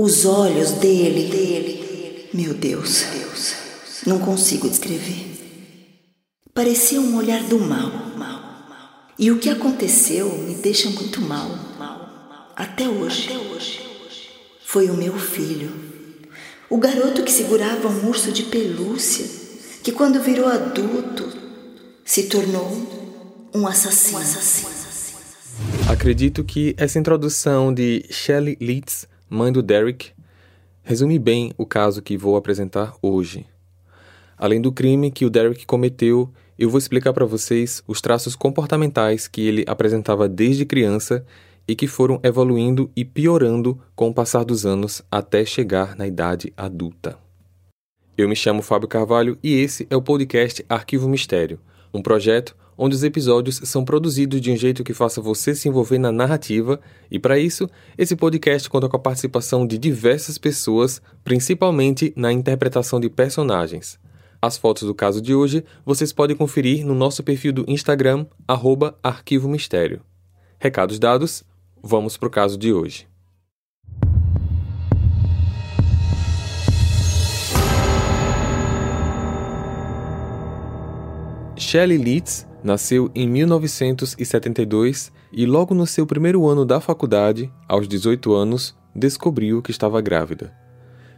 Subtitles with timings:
[0.00, 3.04] Os olhos dele, dele, meu Deus,
[4.06, 5.26] não consigo descrever.
[6.54, 7.90] Parecia um olhar do mal.
[9.18, 11.50] E o que aconteceu me deixa muito mal,
[12.54, 13.28] até hoje.
[14.64, 15.72] Foi o meu filho,
[16.70, 19.26] o garoto que segurava um urso de pelúcia,
[19.82, 21.28] que quando virou adulto
[22.04, 22.96] se tornou.
[23.52, 24.20] Um assassino.
[25.90, 30.12] Acredito que essa introdução de Shelley Leeds, mãe do Derek,
[30.82, 33.46] resume bem o caso que vou apresentar hoje.
[34.36, 39.28] Além do crime que o Derek cometeu, eu vou explicar para vocês os traços comportamentais
[39.28, 41.24] que ele apresentava desde criança
[41.66, 46.52] e que foram evoluindo e piorando com o passar dos anos até chegar na idade
[46.56, 47.18] adulta.
[48.16, 51.60] Eu me chamo Fábio Carvalho e esse é o podcast Arquivo Mistério,
[51.92, 55.98] um projeto onde os episódios são produzidos de um jeito que faça você se envolver
[55.98, 62.12] na narrativa, e para isso, esse podcast conta com a participação de diversas pessoas, principalmente
[62.14, 63.98] na interpretação de personagens.
[64.40, 68.24] As fotos do caso de hoje vocês podem conferir no nosso perfil do Instagram,
[69.02, 70.00] Arquivo Mistério.
[70.60, 71.42] Recados dados,
[71.82, 73.08] vamos para o caso de hoje.
[81.56, 88.32] Shelley Leeds nasceu em 1972 e, logo no seu primeiro ano da faculdade, aos 18
[88.32, 90.52] anos, descobriu que estava grávida.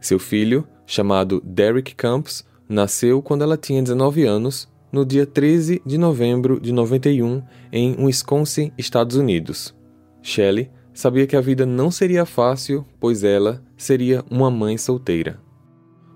[0.00, 5.96] Seu filho, chamado Derek Campos, nasceu quando ela tinha 19 anos, no dia 13 de
[5.96, 9.74] novembro de 91, em Wisconsin, Estados Unidos.
[10.22, 15.40] Shelley sabia que a vida não seria fácil, pois ela seria uma mãe solteira.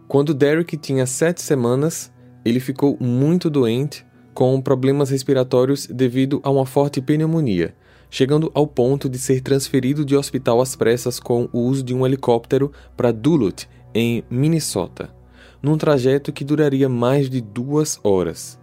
[0.09, 2.13] Quando Derek tinha sete semanas,
[2.45, 7.75] ele ficou muito doente com problemas respiratórios devido a uma forte pneumonia,
[8.11, 12.05] chegando ao ponto de ser transferido de hospital às pressas com o uso de um
[12.05, 15.15] helicóptero para Duluth, em Minnesota,
[15.63, 18.59] num trajeto que duraria mais de duas horas.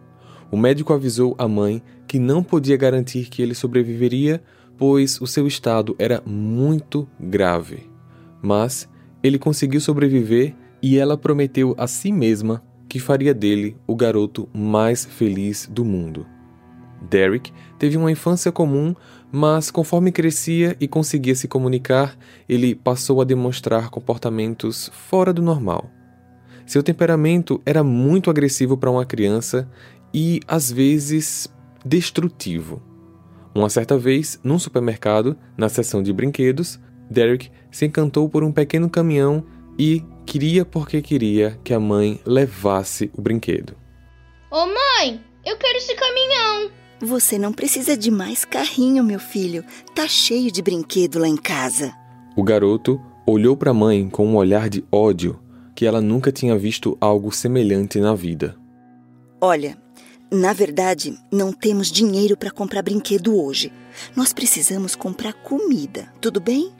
[0.52, 4.44] O médico avisou a mãe que não podia garantir que ele sobreviveria,
[4.78, 7.90] pois o seu estado era muito grave.
[8.42, 8.90] Mas
[9.24, 15.06] ele conseguiu sobreviver e ela prometeu a si mesma que faria dele o garoto mais
[15.06, 16.28] feliz do mundo.
[17.10, 18.94] Derek teve uma infância comum,
[19.32, 22.18] mas conforme crescia e conseguia se comunicar,
[22.50, 25.90] ele passou a demonstrar comportamentos fora do normal.
[26.66, 29.72] Seu temperamento era muito agressivo para uma criança
[30.14, 31.48] e, às vezes,
[31.86, 32.82] destrutivo.
[33.56, 36.78] Uma certa vez, num supermercado, na seção de brinquedos,
[37.10, 39.46] Derek se encantou por um pequeno caminhão
[39.78, 43.76] e queria porque queria que a mãe levasse o brinquedo.
[44.50, 46.72] Ô mãe, eu quero esse caminhão.
[47.02, 49.64] Você não precisa de mais carrinho, meu filho.
[49.96, 51.94] Tá cheio de brinquedo lá em casa.
[52.36, 55.40] O garoto olhou para a mãe com um olhar de ódio
[55.76, 58.56] que ela nunca tinha visto algo semelhante na vida.
[59.42, 59.76] Olha,
[60.32, 63.72] na verdade, não temos dinheiro para comprar brinquedo hoje.
[64.16, 66.72] Nós precisamos comprar comida, tudo bem?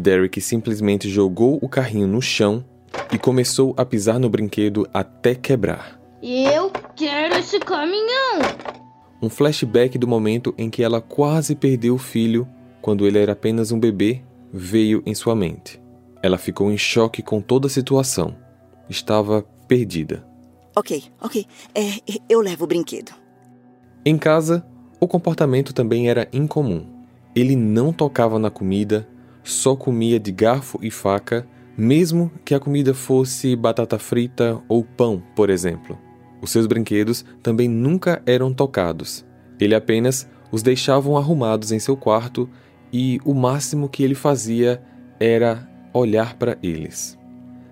[0.00, 2.64] Derek simplesmente jogou o carrinho no chão
[3.12, 6.00] e começou a pisar no brinquedo até quebrar.
[6.22, 8.40] Eu quero esse caminhão!
[9.22, 12.48] Um flashback do momento em que ela quase perdeu o filho
[12.80, 14.22] quando ele era apenas um bebê
[14.52, 15.80] veio em sua mente.
[16.22, 18.34] Ela ficou em choque com toda a situação.
[18.88, 20.26] Estava perdida.
[20.74, 21.46] Ok, ok.
[21.74, 23.12] É, eu levo o brinquedo.
[24.04, 24.64] Em casa,
[24.98, 26.86] o comportamento também era incomum.
[27.34, 29.06] Ele não tocava na comida,
[29.50, 31.46] só comia de garfo e faca,
[31.76, 35.98] mesmo que a comida fosse batata frita ou pão, por exemplo.
[36.42, 39.24] Os seus brinquedos também nunca eram tocados.
[39.58, 42.48] Ele apenas os deixava arrumados em seu quarto
[42.92, 44.82] e o máximo que ele fazia
[45.18, 47.18] era olhar para eles.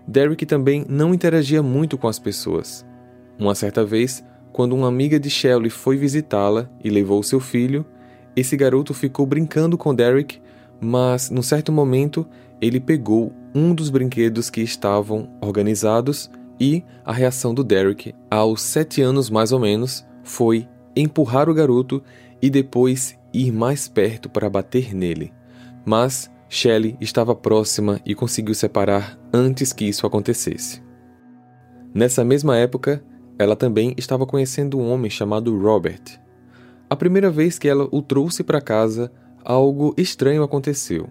[0.06, 2.84] Derek também não interagia muito com as pessoas.
[3.38, 7.84] Uma certa vez, quando uma amiga de Shelley foi visitá-la e levou seu filho,
[8.34, 10.40] esse garoto ficou brincando com Derek
[10.80, 12.26] mas num certo momento
[12.60, 16.30] ele pegou um dos brinquedos que estavam organizados
[16.60, 22.02] e a reação do Derek, aos sete anos mais ou menos, foi empurrar o garoto
[22.42, 25.32] e depois ir mais perto para bater nele.
[25.84, 30.82] Mas Shelley estava próxima e conseguiu separar antes que isso acontecesse.
[31.94, 33.02] Nessa mesma época,
[33.38, 36.02] ela também estava conhecendo um homem chamado Robert.
[36.90, 39.12] A primeira vez que ela o trouxe para casa,
[39.48, 41.08] algo estranho aconteceu.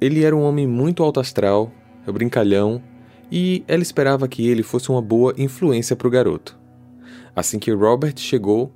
[0.00, 1.72] Ele era um homem muito alto astral,
[2.06, 2.80] brincalhão,
[3.30, 6.56] e ela esperava que ele fosse uma boa influência para o garoto.
[7.34, 8.72] Assim que Robert chegou,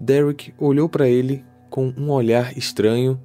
[0.00, 3.20] Derek olhou para ele com um olhar estranho,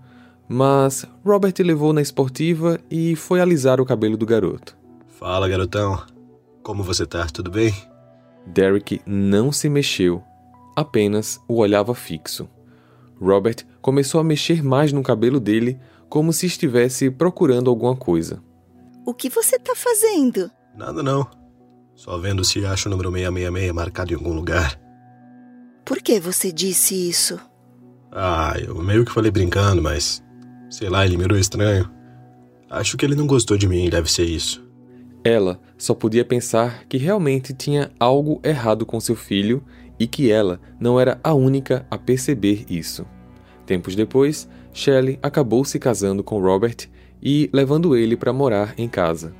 [0.49, 4.77] Mas Robert levou na esportiva e foi alisar o cabelo do garoto.
[5.07, 6.01] Fala, garotão.
[6.63, 7.25] Como você tá?
[7.25, 7.73] Tudo bem?
[8.45, 10.23] Derek não se mexeu,
[10.73, 12.47] apenas o olhava fixo.
[13.19, 15.79] Robert começou a mexer mais no cabelo dele,
[16.09, 18.41] como se estivesse procurando alguma coisa.
[19.05, 20.51] O que você tá fazendo?
[20.75, 21.27] Nada não.
[21.95, 24.79] Só vendo se acha o número 666 marcado em algum lugar.
[25.83, 27.39] Por que você disse isso?
[28.11, 30.23] Ah, eu meio que falei brincando, mas.
[30.69, 31.89] Sei lá, ele mirou estranho.
[32.69, 34.65] Acho que ele não gostou de mim, deve ser isso.
[35.23, 39.63] Ela só podia pensar que realmente tinha algo errado com seu filho
[39.99, 43.05] e que ela não era a única a perceber isso.
[43.65, 46.87] Tempos depois, Shelley acabou se casando com Robert
[47.21, 49.33] e levando ele para morar em casa.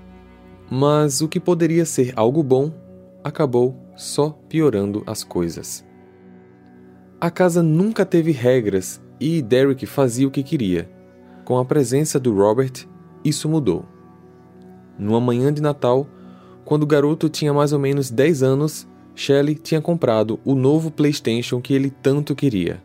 [0.70, 2.72] Mas o que poderia ser algo bom
[3.24, 5.86] acabou só piorando as coisas.
[7.20, 10.90] A casa nunca teve regras e Derek fazia o que queria.
[11.46, 12.86] Com a presença do Robert,
[13.24, 13.86] isso mudou.
[15.00, 16.08] Numa manhã de Natal,
[16.66, 21.60] quando o garoto tinha mais ou menos 10 anos, Shelley tinha comprado o novo PlayStation
[21.60, 22.84] que ele tanto queria.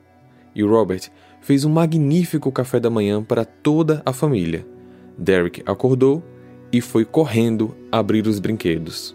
[0.54, 1.10] E Robert
[1.42, 4.66] fez um magnífico café da manhã para toda a família.
[5.18, 6.24] Derek acordou
[6.72, 9.14] e foi correndo abrir os brinquedos.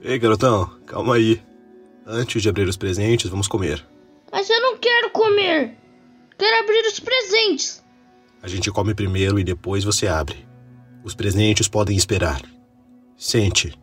[0.00, 1.42] Ei, garotão, calma aí.
[2.06, 3.84] Antes de abrir os presentes, vamos comer.
[4.30, 5.76] Mas eu não quero comer.
[6.38, 7.82] Quero abrir os presentes.
[8.40, 10.46] A gente come primeiro e depois você abre.
[11.02, 12.40] Os presentes podem esperar.
[13.16, 13.81] Sente.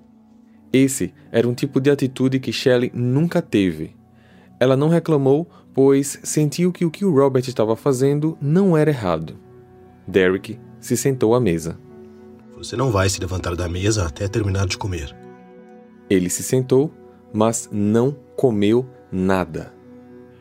[0.71, 3.95] Esse era um tipo de atitude que Shelley nunca teve.
[4.60, 9.38] Ela não reclamou, pois sentiu que o que o Robert estava fazendo não era errado.
[10.07, 11.77] Derek se sentou à mesa.
[12.57, 15.16] Você não vai se levantar da mesa até terminar de comer.
[16.10, 16.92] Ele se sentou,
[17.31, 19.74] mas não comeu nada.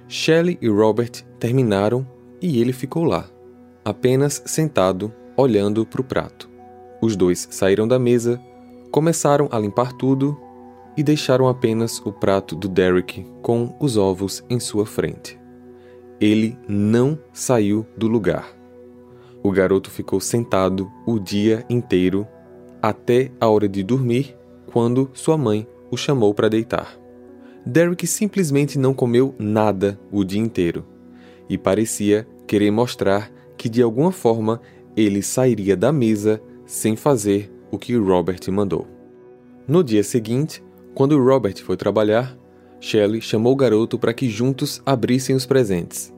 [0.09, 2.07] Shelley e Robert terminaram
[2.41, 3.29] e ele ficou lá,
[3.85, 6.49] apenas sentado, olhando para o prato.
[7.01, 8.41] Os dois saíram da mesa,
[8.91, 10.39] começaram a limpar tudo
[10.97, 15.39] e deixaram apenas o prato do Derek com os ovos em sua frente.
[16.21, 18.49] Ele não saiu do lugar.
[19.43, 22.27] O garoto ficou sentado o dia inteiro
[22.83, 24.37] até a hora de dormir,
[24.73, 26.99] quando sua mãe o chamou para deitar.
[27.65, 30.85] Derek simplesmente não comeu nada o dia inteiro
[31.49, 34.61] e parecia querer mostrar que de alguma forma
[34.97, 38.87] ele sairia da mesa sem fazer o que Robert mandou.
[39.67, 40.63] No dia seguinte,
[40.95, 42.37] quando Robert foi trabalhar,
[42.81, 46.13] Shelley chamou o garoto para que juntos abrissem os presentes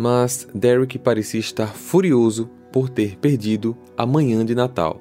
[0.00, 4.98] mas Derek parecia estar furioso por ter perdido a manhã de Natal.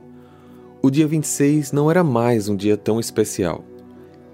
[0.81, 3.63] O dia 26 não era mais um dia tão especial.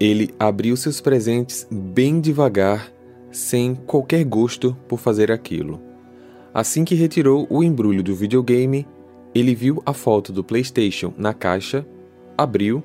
[0.00, 2.92] Ele abriu seus presentes bem devagar,
[3.30, 5.80] sem qualquer gosto por fazer aquilo.
[6.52, 8.88] Assim que retirou o embrulho do videogame,
[9.38, 11.86] ele viu a foto do PlayStation na caixa,
[12.38, 12.82] abriu,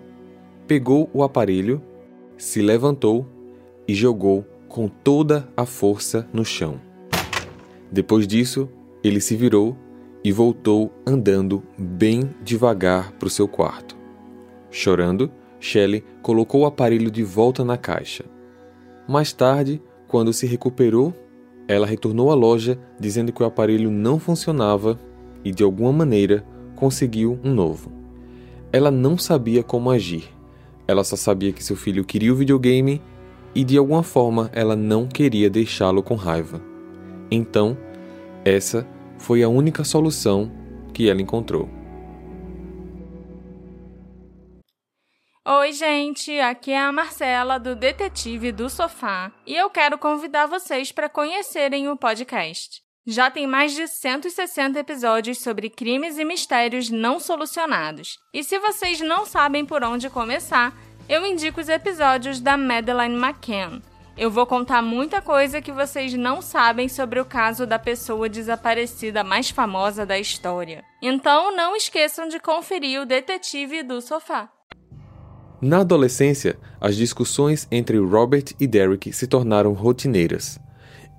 [0.68, 1.82] pegou o aparelho,
[2.38, 3.26] se levantou
[3.88, 6.80] e jogou com toda a força no chão.
[7.90, 8.68] Depois disso,
[9.02, 9.78] ele se virou
[10.22, 13.96] e voltou andando bem devagar para o seu quarto.
[14.70, 18.26] Chorando, Shelley colocou o aparelho de volta na caixa.
[19.08, 21.14] Mais tarde, quando se recuperou,
[21.66, 25.00] ela retornou à loja dizendo que o aparelho não funcionava
[25.44, 26.46] e, de alguma maneira,
[26.76, 27.92] conseguiu um novo.
[28.72, 30.30] Ela não sabia como agir.
[30.88, 33.02] Ela só sabia que seu filho queria o videogame
[33.54, 36.62] e, de alguma forma, ela não queria deixá-lo com raiva.
[37.30, 37.78] Então,
[38.44, 38.88] essa
[39.18, 40.52] foi a única solução
[40.94, 41.70] que ela encontrou.
[45.44, 50.92] Oi, gente, aqui é a Marcela do Detetive do Sofá e eu quero convidar vocês
[50.92, 52.82] para conhecerem o podcast.
[53.06, 58.18] Já tem mais de 160 episódios sobre crimes e mistérios não solucionados.
[58.34, 60.74] E se vocês não sabem por onde começar,
[61.10, 63.82] eu indico os episódios da Madeleine McCann
[64.18, 69.24] eu vou contar muita coisa que vocês não sabem sobre o caso da pessoa desaparecida
[69.24, 70.84] mais famosa da história.
[71.02, 74.48] Então não esqueçam de conferir o Detetive do Sofá.
[75.60, 80.60] Na adolescência, as discussões entre Robert e Derek se tornaram rotineiras.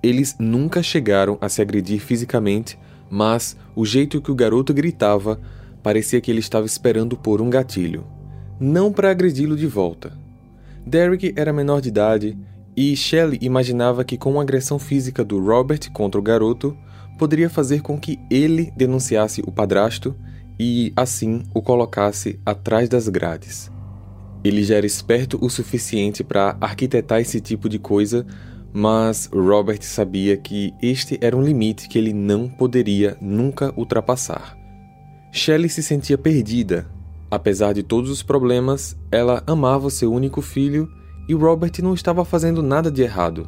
[0.03, 2.77] Eles nunca chegaram a se agredir fisicamente,
[3.09, 5.39] mas o jeito que o garoto gritava
[5.81, 8.05] parecia que ele estava esperando por um gatilho.
[8.59, 10.17] Não para agredi-lo de volta.
[10.85, 12.37] Derek era menor de idade
[12.75, 16.75] e Shelley imaginava que com a agressão física do Robert contra o garoto,
[17.17, 20.15] poderia fazer com que ele denunciasse o padrasto
[20.59, 23.71] e, assim, o colocasse atrás das grades.
[24.43, 28.25] Ele já era esperto o suficiente para arquitetar esse tipo de coisa,
[28.73, 34.57] Mas Robert sabia que este era um limite que ele não poderia nunca ultrapassar.
[35.31, 36.87] Shelley se sentia perdida.
[37.29, 40.89] Apesar de todos os problemas, ela amava seu único filho
[41.29, 43.47] e Robert não estava fazendo nada de errado.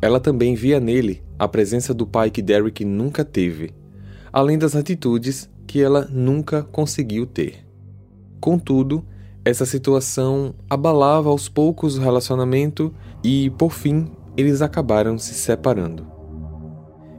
[0.00, 3.74] Ela também via nele a presença do pai que Derek nunca teve,
[4.32, 7.66] além das atitudes que ela nunca conseguiu ter.
[8.40, 9.04] Contudo,
[9.44, 12.92] essa situação abalava aos poucos o relacionamento
[13.22, 16.06] e, por fim, eles acabaram se separando.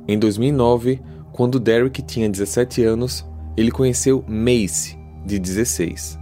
[0.07, 1.01] Em 2009,
[1.33, 6.17] quando Derek tinha 17 anos, ele conheceu Mace, de 16,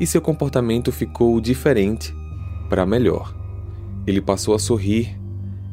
[0.00, 2.14] e seu comportamento ficou diferente
[2.68, 3.36] para melhor.
[4.06, 5.18] Ele passou a sorrir,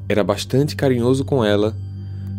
[0.08, 1.76] era bastante carinhoso com ela,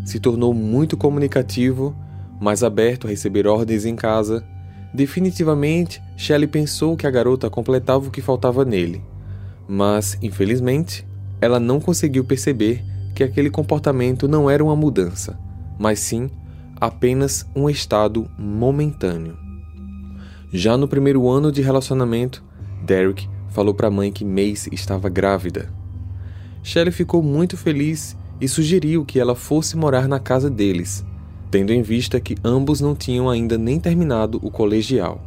[0.04, 1.96] se tornou muito comunicativo,
[2.40, 4.44] mais aberto a receber ordens em casa.
[4.94, 9.02] Definitivamente, Shelley pensou que a garota completava o que faltava nele,
[9.66, 11.06] mas, infelizmente,
[11.40, 15.38] ela não conseguiu perceber que aquele comportamento não era uma mudança,
[15.78, 16.30] mas sim
[16.80, 19.36] apenas um estado momentâneo.
[20.52, 22.44] Já no primeiro ano de relacionamento,
[22.84, 25.72] Derek falou para a mãe que Mace estava grávida.
[26.62, 31.04] Shelley ficou muito feliz e sugeriu que ela fosse morar na casa deles,
[31.50, 35.22] tendo em vista que ambos não tinham ainda nem terminado o colegial.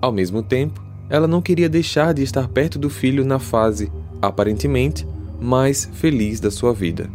[0.00, 3.90] Ao mesmo tempo, ela não queria deixar de estar perto do filho na fase,
[4.20, 5.06] aparentemente,
[5.40, 7.10] mais feliz da sua vida.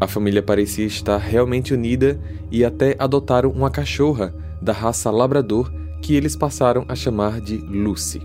[0.00, 5.72] A família parecia estar realmente unida e até adotaram uma cachorra da raça labrador
[6.02, 8.20] que eles passaram a chamar de Lucy.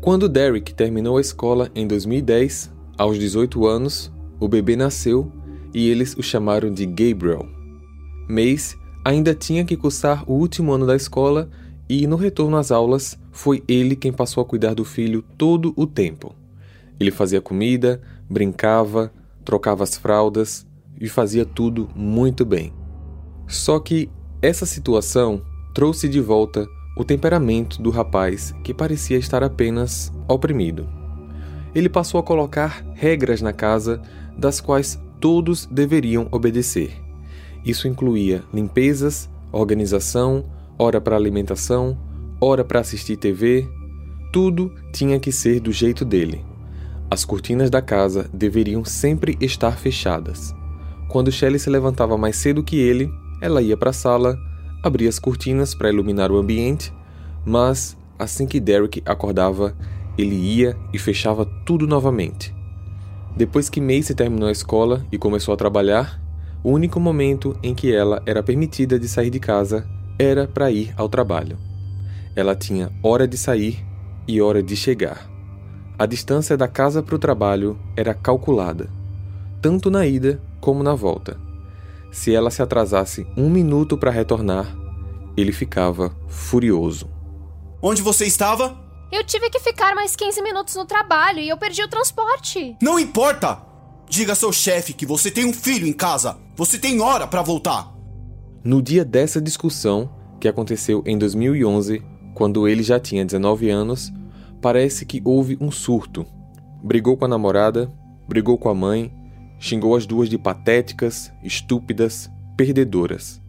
[0.00, 5.32] Quando Derek terminou a escola em 2010, aos 18 anos, o bebê nasceu
[5.74, 7.46] e eles o chamaram de Gabriel.
[8.28, 11.48] Mace ainda tinha que cursar o último ano da escola
[11.88, 15.86] e, no retorno às aulas, foi ele quem passou a cuidar do filho todo o
[15.86, 16.34] tempo.
[16.98, 19.12] Ele fazia comida, brincava,
[19.44, 20.66] trocava as fraldas
[21.00, 22.72] e fazia tudo muito bem.
[23.46, 24.10] Só que
[24.42, 25.42] essa situação
[25.74, 30.88] trouxe de volta o temperamento do rapaz que parecia estar apenas oprimido.
[31.74, 34.02] Ele passou a colocar regras na casa
[34.36, 36.90] das quais todos deveriam obedecer.
[37.64, 40.44] Isso incluía limpezas, organização,
[40.78, 41.96] hora para alimentação,
[42.40, 43.68] hora para assistir TV.
[44.32, 46.47] Tudo tinha que ser do jeito dele.
[47.10, 50.54] As cortinas da casa deveriam sempre estar fechadas.
[51.08, 53.10] Quando Shelley se levantava mais cedo que ele,
[53.40, 54.38] ela ia para a sala,
[54.82, 56.92] abria as cortinas para iluminar o ambiente,
[57.46, 59.74] mas assim que Derek acordava,
[60.18, 62.54] ele ia e fechava tudo novamente.
[63.34, 66.20] Depois que Macy terminou a escola e começou a trabalhar,
[66.62, 69.88] o único momento em que ela era permitida de sair de casa
[70.18, 71.56] era para ir ao trabalho.
[72.36, 73.82] Ela tinha hora de sair
[74.26, 75.37] e hora de chegar.
[75.98, 78.88] A distância da casa para o trabalho era calculada,
[79.60, 81.36] tanto na ida como na volta.
[82.12, 84.76] Se ela se atrasasse um minuto para retornar,
[85.36, 87.10] ele ficava furioso.
[87.82, 88.78] Onde você estava?
[89.10, 92.76] Eu tive que ficar mais 15 minutos no trabalho e eu perdi o transporte.
[92.80, 93.60] Não importa!
[94.08, 96.38] Diga ao seu chefe que você tem um filho em casa.
[96.54, 97.92] Você tem hora para voltar.
[98.62, 100.08] No dia dessa discussão,
[100.40, 102.02] que aconteceu em 2011,
[102.34, 104.12] quando ele já tinha 19 anos,
[104.60, 106.26] parece que houve um surto.
[106.82, 107.90] Brigou com a namorada,
[108.28, 109.12] brigou com a mãe,
[109.58, 113.40] xingou as duas de patéticas, estúpidas, perdedoras.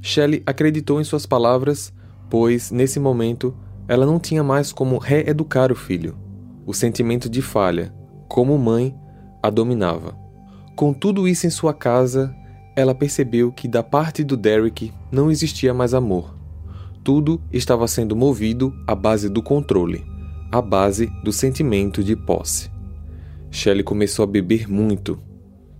[0.00, 1.92] Shelley acreditou em suas palavras,
[2.30, 3.54] pois, nesse momento,
[3.86, 6.16] ela não tinha mais como reeducar o filho.
[6.66, 7.92] O sentimento de falha,
[8.28, 8.94] como mãe,
[9.42, 10.16] a dominava.
[10.76, 12.34] Com tudo isso em sua casa,
[12.76, 16.36] ela percebeu que da parte do Derek não existia mais amor.
[17.02, 20.04] Tudo estava sendo movido à base do controle,
[20.50, 22.70] à base do sentimento de posse.
[23.50, 25.18] Shelley começou a beber muito.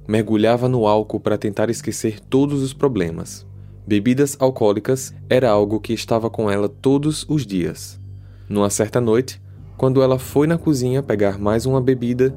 [0.07, 3.47] Mergulhava no álcool para tentar esquecer todos os problemas.
[3.87, 8.01] Bebidas alcoólicas era algo que estava com ela todos os dias.
[8.49, 9.41] Numa certa noite,
[9.77, 12.37] quando ela foi na cozinha pegar mais uma bebida,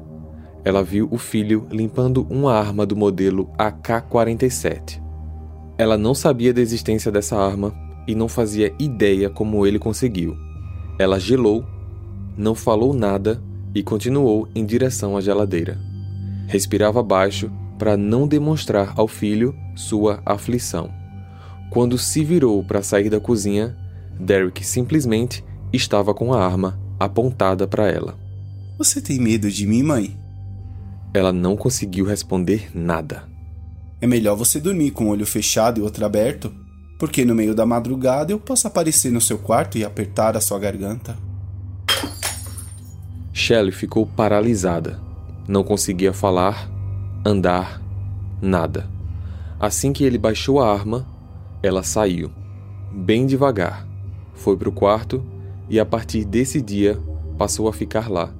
[0.64, 5.02] ela viu o filho limpando uma arma do modelo AK-47.
[5.76, 7.74] Ela não sabia da existência dessa arma
[8.06, 10.36] e não fazia ideia como ele conseguiu.
[10.98, 11.64] Ela gelou,
[12.36, 13.42] não falou nada
[13.74, 15.78] e continuou em direção à geladeira.
[16.46, 20.90] Respirava baixo para não demonstrar ao filho sua aflição.
[21.70, 23.76] Quando se virou para sair da cozinha,
[24.20, 28.18] Derek simplesmente estava com a arma apontada para ela.
[28.78, 30.16] Você tem medo de mim, mãe?
[31.14, 33.24] Ela não conseguiu responder nada.
[34.00, 36.52] É melhor você dormir com o olho fechado e outro aberto,
[36.98, 40.58] porque no meio da madrugada eu posso aparecer no seu quarto e apertar a sua
[40.58, 41.16] garganta.
[43.32, 45.00] Shelley ficou paralisada.
[45.48, 46.70] Não conseguia falar,
[47.24, 47.80] andar,
[48.40, 48.86] nada.
[49.58, 51.06] Assim que ele baixou a arma,
[51.62, 52.30] ela saiu,
[52.92, 53.86] bem devagar,
[54.34, 55.24] foi para o quarto
[55.70, 56.98] e a partir desse dia
[57.38, 58.30] passou a ficar lá,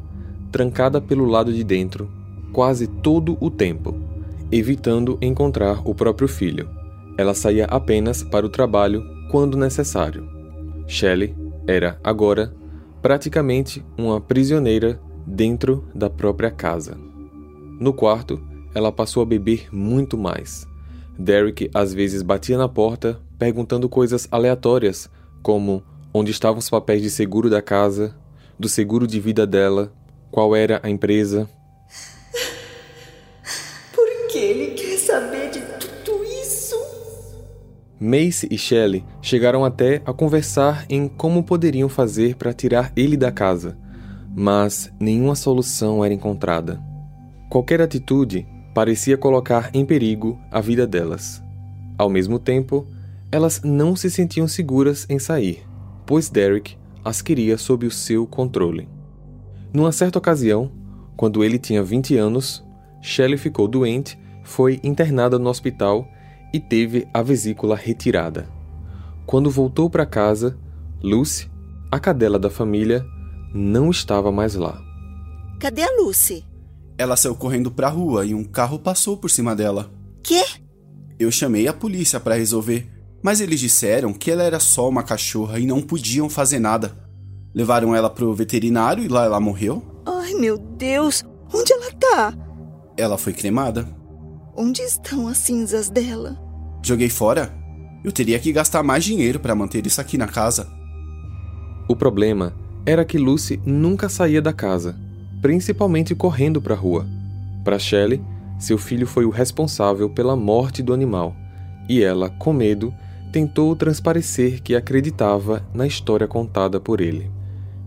[0.51, 2.11] trancada pelo lado de dentro,
[2.53, 3.95] quase todo o tempo,
[4.51, 6.69] evitando encontrar o próprio filho.
[7.17, 10.29] Ela saía apenas para o trabalho quando necessário.
[10.87, 11.35] Shelley
[11.67, 12.53] era, agora,
[13.03, 16.97] praticamente uma prisioneira dentro da própria casa.
[17.81, 18.41] No quarto,
[18.75, 20.67] ela passou a beber muito mais.
[21.19, 25.11] Derek às vezes batia na porta perguntando coisas aleatórias,
[25.43, 25.83] como
[26.15, 28.15] onde estavam os papéis de seguro da casa,
[28.59, 29.93] do seguro de vida dela,
[30.31, 31.49] qual era a empresa.
[38.03, 43.31] Mace e Shelley chegaram até a conversar em como poderiam fazer para tirar ele da
[43.31, 43.79] casa,
[44.35, 46.83] mas nenhuma solução era encontrada.
[47.49, 48.45] Qualquer atitude
[48.75, 51.41] parecia colocar em perigo a vida delas.
[51.97, 52.85] Ao mesmo tempo,
[53.31, 55.63] elas não se sentiam seguras em sair,
[56.05, 58.89] pois Derek as queria sob o seu controle.
[59.73, 60.73] Numa certa ocasião,
[61.17, 62.65] quando ele tinha 20 anos,
[63.01, 66.05] Shelley ficou doente, foi internada no hospital
[66.53, 68.49] e teve a vesícula retirada.
[69.27, 70.59] Quando voltou para casa,
[71.03, 71.51] Lucy,
[71.91, 73.05] a cadela da família,
[73.55, 74.81] não estava mais lá.
[75.61, 76.45] Cadê a Lucy?
[76.99, 79.91] Ela saiu correndo pra rua e um carro passou por cima dela.
[80.23, 80.45] Quê?
[81.19, 82.91] Eu chamei a polícia para resolver,
[83.23, 86.97] mas eles disseram que ela era só uma cachorra e não podiam fazer nada.
[87.55, 89.83] Levaram ela pro veterinário e lá ela morreu.
[90.07, 91.23] Ai, meu Deus!
[91.55, 92.35] Onde ela tá?
[92.97, 93.87] Ela foi cremada.
[94.57, 96.42] Onde estão as cinzas dela?
[96.83, 97.55] Joguei fora.
[98.03, 100.69] Eu teria que gastar mais dinheiro para manter isso aqui na casa.
[101.89, 102.53] O problema
[102.85, 104.99] era que Lucy nunca saía da casa,
[105.41, 107.07] principalmente correndo para a rua.
[107.63, 108.21] Para Shelley,
[108.59, 111.37] seu filho foi o responsável pela morte do animal,
[111.89, 112.93] e ela, com medo,
[113.33, 117.31] tentou transparecer que acreditava na história contada por ele.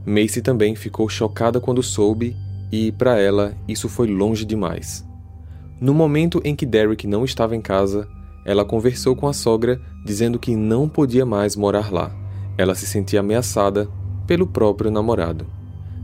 [0.05, 2.35] Macy também ficou chocada quando soube,
[2.71, 5.05] e para ela isso foi longe demais.
[5.79, 8.07] No momento em que Derek não estava em casa,
[8.45, 12.15] ela conversou com a sogra dizendo que não podia mais morar lá.
[12.55, 13.89] Ela se sentia ameaçada
[14.27, 15.47] pelo próprio namorado.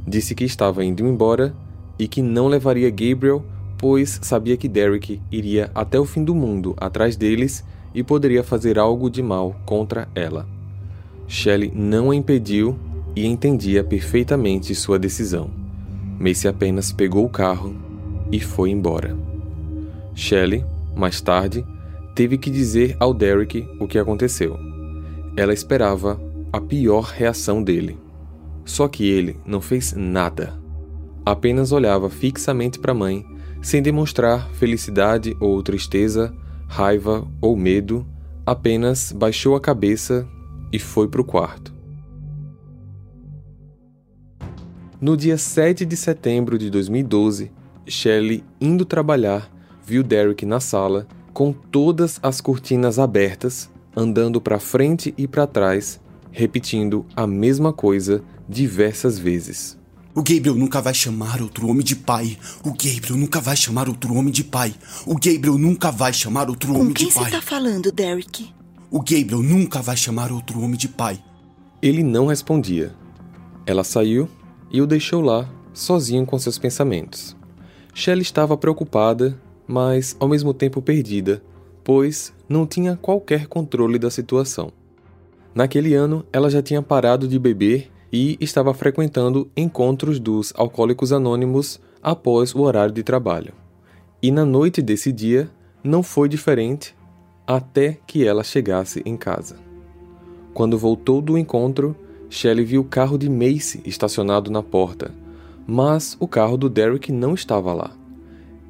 [0.06, 1.56] Disse que estava indo embora
[2.00, 3.46] e que não levaria Gabriel,
[3.78, 8.80] pois sabia que Derek iria até o fim do mundo atrás deles e poderia fazer
[8.80, 10.48] algo de mal contra ela.
[11.28, 12.78] Shelley não a impediu
[13.16, 15.50] e entendia perfeitamente sua decisão.
[16.20, 17.76] Macy apenas pegou o carro
[18.32, 19.16] e foi embora.
[20.16, 21.66] Shelley, mais tarde,
[22.16, 24.58] teve que dizer ao Derek o que aconteceu.
[25.36, 26.20] Ela esperava
[26.52, 27.98] a pior reação dele.
[28.66, 30.60] Só que ele não fez nada.
[31.26, 33.26] Apenas olhava fixamente para a mãe,
[33.62, 36.34] sem demonstrar felicidade ou tristeza,
[36.68, 38.06] raiva ou medo,
[38.46, 40.28] apenas baixou a cabeça
[40.72, 41.74] e foi para o quarto.
[45.00, 47.52] No dia 7 de setembro de 2012,
[47.88, 49.52] Shelley, indo trabalhar,
[49.86, 56.00] viu Derek na sala, com todas as cortinas abertas, andando para frente e para trás,
[56.32, 59.78] repetindo a mesma coisa diversas vezes.
[60.14, 62.38] O Gabriel nunca vai chamar outro homem de pai.
[62.66, 64.76] O Gabriel nunca vai chamar outro homem de pai.
[65.06, 67.32] O Gabriel nunca vai chamar outro Com homem quem de você pai.
[67.32, 68.54] tá falando, Derek?
[68.90, 71.24] O Gabriel nunca vai chamar outro homem de pai.
[71.82, 72.94] Ele não respondia.
[73.66, 74.28] Ela saiu
[74.70, 77.36] e o deixou lá, sozinho com seus pensamentos.
[77.94, 79.40] Shelley estava preocupada,
[79.72, 81.42] mas ao mesmo tempo perdida,
[81.82, 84.70] pois não tinha qualquer controle da situação.
[85.56, 91.80] Naquele ano, ela já tinha parado de beber e estava frequentando encontros dos alcoólicos anônimos
[92.04, 93.54] após o horário de trabalho.
[94.22, 95.50] E na noite desse dia
[95.82, 96.94] não foi diferente
[97.48, 99.56] até que ela chegasse em casa.
[100.54, 101.96] Quando voltou do encontro,
[102.30, 105.12] Shelley viu o carro de Macy estacionado na porta,
[105.66, 108.01] mas o carro do Derek não estava lá.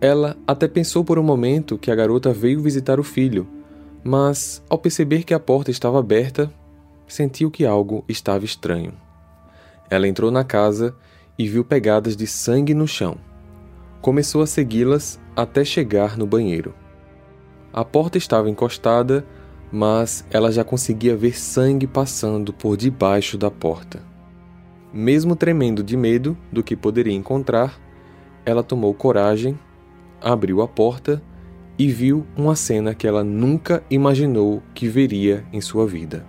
[0.01, 3.47] Ela até pensou por um momento que a garota veio visitar o filho,
[4.03, 6.51] mas ao perceber que a porta estava aberta,
[7.07, 8.93] sentiu que algo estava estranho.
[9.91, 10.95] Ela entrou na casa
[11.37, 13.15] e viu pegadas de sangue no chão.
[14.01, 16.73] Começou a segui-las até chegar no banheiro.
[17.71, 19.23] A porta estava encostada,
[19.71, 24.01] mas ela já conseguia ver sangue passando por debaixo da porta.
[24.91, 27.79] Mesmo tremendo de medo do que poderia encontrar,
[28.43, 29.57] ela tomou coragem,
[30.21, 31.21] abriu a porta
[31.77, 36.25] e viu uma cena que ela nunca imaginou que veria em sua vida.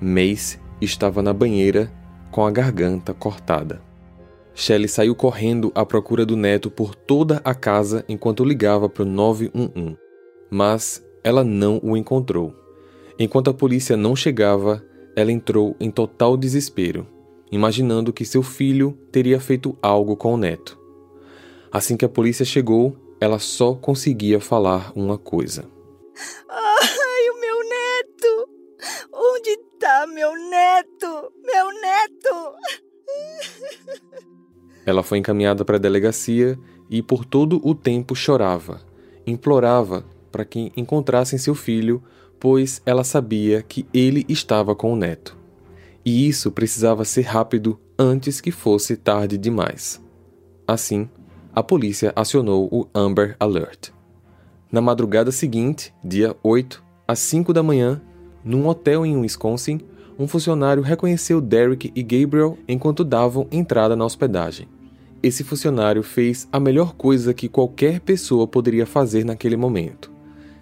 [0.00, 1.92] Mace estava na banheira
[2.30, 3.80] com a garganta cortada.
[4.54, 9.06] Shelley saiu correndo à procura do neto por toda a casa enquanto ligava para o
[9.06, 9.96] 911,
[10.50, 12.54] mas ela não o encontrou.
[13.18, 14.82] Enquanto a polícia não chegava,
[15.14, 17.06] ela entrou em total desespero,
[17.52, 20.79] imaginando que seu filho teria feito algo com o neto.
[21.72, 25.68] Assim que a polícia chegou, ela só conseguia falar uma coisa.
[26.48, 28.50] Ai, o meu neto!
[29.12, 31.32] Onde está meu neto?
[31.44, 32.54] Meu neto!
[34.84, 38.80] Ela foi encaminhada para a delegacia e por todo o tempo chorava,
[39.26, 42.02] implorava para que encontrassem seu filho,
[42.40, 45.36] pois ela sabia que ele estava com o neto.
[46.04, 50.00] E isso precisava ser rápido antes que fosse tarde demais.
[50.66, 51.08] Assim,
[51.54, 53.90] a polícia acionou o Amber Alert.
[54.70, 58.00] Na madrugada seguinte, dia 8, às 5 da manhã,
[58.44, 59.80] num hotel em Wisconsin,
[60.18, 64.68] um funcionário reconheceu Derek e Gabriel enquanto davam entrada na hospedagem.
[65.22, 70.10] Esse funcionário fez a melhor coisa que qualquer pessoa poderia fazer naquele momento.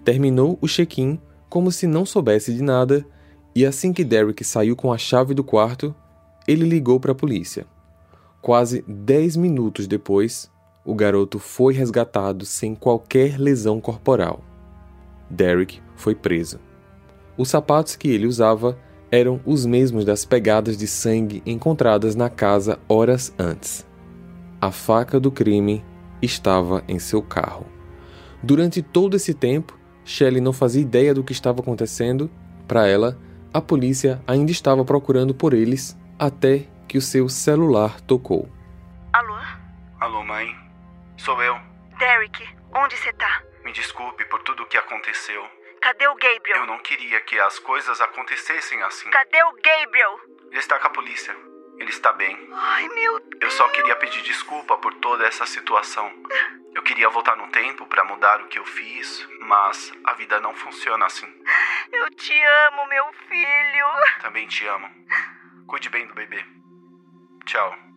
[0.03, 3.05] Terminou o check-in como se não soubesse de nada,
[3.55, 5.93] e assim que Derek saiu com a chave do quarto,
[6.47, 7.65] ele ligou para a polícia.
[8.41, 10.49] Quase 10 minutos depois,
[10.83, 14.43] o garoto foi resgatado sem qualquer lesão corporal.
[15.29, 16.59] Derek foi preso.
[17.37, 18.77] Os sapatos que ele usava
[19.11, 23.85] eram os mesmos das pegadas de sangue encontradas na casa horas antes.
[24.61, 25.83] A faca do crime
[26.21, 27.65] estava em seu carro.
[28.41, 32.29] Durante todo esse tempo, Shelley não fazia ideia do que estava acontecendo.
[32.67, 33.17] Para ela,
[33.53, 38.47] a polícia ainda estava procurando por eles até que o seu celular tocou.
[41.19, 41.59] Sou eu.
[41.97, 43.43] Derek, onde você tá?
[43.63, 45.45] Me desculpe por tudo o que aconteceu.
[45.81, 46.59] Cadê o Gabriel?
[46.59, 49.09] Eu não queria que as coisas acontecessem assim.
[49.09, 50.19] Cadê o Gabriel?
[50.49, 51.35] Ele está com a polícia.
[51.77, 52.49] Ele está bem.
[52.53, 53.41] Ai, meu Deus.
[53.41, 56.09] Eu só queria pedir desculpa por toda essa situação.
[56.73, 60.53] Eu queria voltar no tempo para mudar o que eu fiz, mas a vida não
[60.55, 61.27] funciona assim.
[61.91, 63.87] Eu te amo, meu filho.
[64.21, 64.89] Também te amo.
[65.67, 66.45] Cuide bem do bebê.
[67.45, 67.88] Tchau.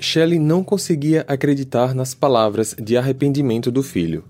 [0.00, 4.24] Shelley não conseguia acreditar nas palavras de arrependimento do filho.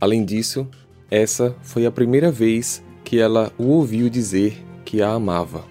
[0.00, 0.68] Além disso,
[1.10, 5.64] essa foi a primeira vez que ela o ouviu dizer que a amava.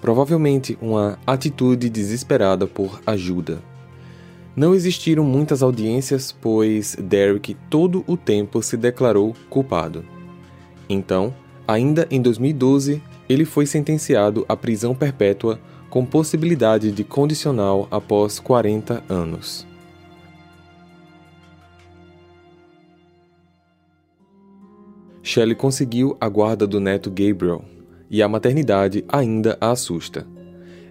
[0.00, 3.62] Provavelmente uma atitude desesperada por ajuda.
[4.56, 10.04] Não existiram muitas audiências, pois Derek todo o tempo se declarou culpado.
[10.88, 11.32] Então,
[11.68, 19.02] ainda em 2012, ele foi sentenciado à prisão perpétua com possibilidade de condicional após 40
[19.08, 19.66] anos.
[25.22, 27.62] Shelley conseguiu a guarda do neto Gabriel
[28.10, 30.26] e a maternidade ainda a assusta.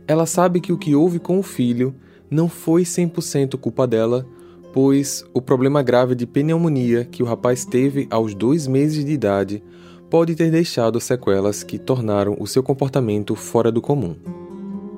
[0.07, 1.95] Ela sabe que o que houve com o filho
[2.29, 4.27] não foi 100% culpa dela,
[4.71, 9.63] pois o problema grave de pneumonia que o rapaz teve aos dois meses de idade
[10.09, 14.15] pode ter deixado sequelas que tornaram o seu comportamento fora do comum.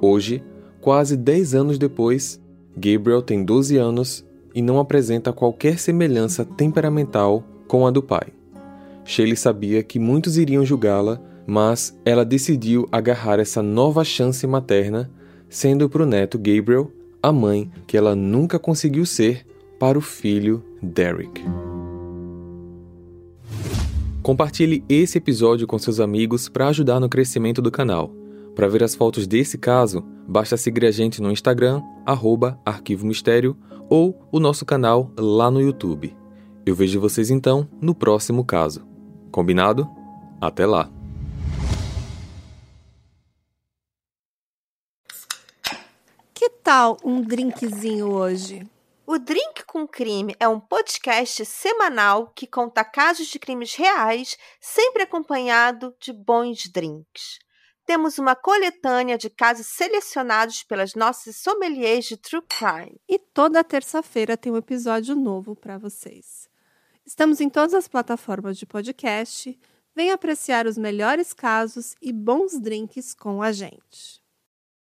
[0.02, 0.44] Hoje,
[0.80, 2.40] quase 10 anos depois,
[2.76, 8.28] Gabriel tem 12 anos e não apresenta qualquer semelhança temperamental com a do pai.
[9.04, 15.10] Shelley sabia que muitos iriam julgá-la, mas ela decidiu agarrar essa nova chance materna,
[15.50, 19.46] sendo para o neto Gabriel a mãe que ela nunca conseguiu ser
[19.80, 21.44] para o filho Derek.
[24.22, 28.14] Compartilhe esse episódio com seus amigos para ajudar no crescimento do canal.
[28.60, 33.58] Para ver as fotos desse caso, basta seguir a gente no Instagram, arroba Arquivo Mistério,
[33.90, 36.14] ou o nosso canal lá no YouTube.
[36.66, 38.86] Eu vejo vocês então no próximo caso.
[39.32, 39.88] Combinado?
[40.42, 40.92] Até lá!
[46.34, 48.68] Que tal um drinkzinho hoje?
[49.08, 55.04] O Drink com Crime é um podcast semanal que conta casos de crimes reais, sempre
[55.04, 57.40] acompanhado de bons drinks.
[57.90, 63.02] Temos uma coletânea de casos selecionados pelas nossas sommeliers de True Crime.
[63.10, 66.48] E toda terça-feira tem um episódio novo para vocês.
[67.04, 69.60] Estamos em todas as plataformas de podcast.
[69.96, 74.19] Venha apreciar os melhores casos e bons drinks com a gente.